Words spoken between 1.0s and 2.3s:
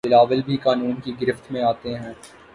کی گرفت میں آتے ہیں